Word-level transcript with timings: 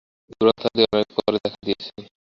গ্রন্থাদি 0.31 0.81
অনেক 0.87 1.07
পরে 1.17 1.37
দেখা 1.37 1.59
দিয়াছে। 1.65 1.89